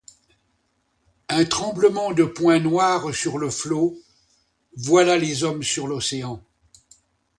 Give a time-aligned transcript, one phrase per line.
[1.29, 3.99] Un tremblement de points noirs sur le flot,
[4.75, 6.41] voilà les hommes sur l’océan.